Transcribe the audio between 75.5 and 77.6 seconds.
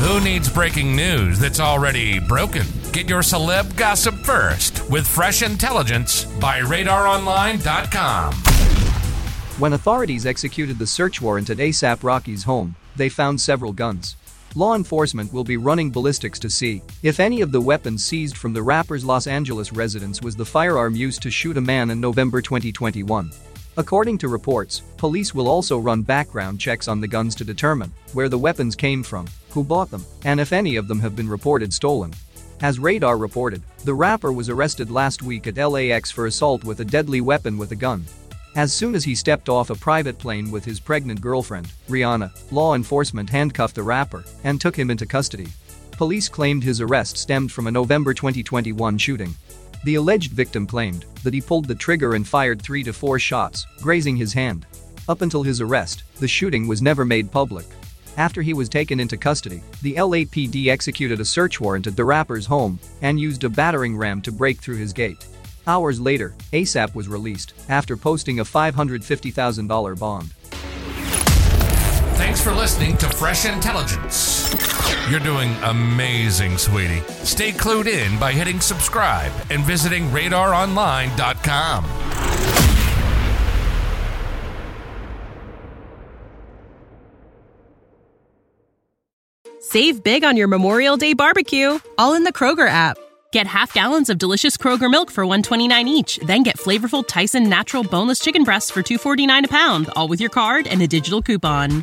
amazing, sweetie. Stay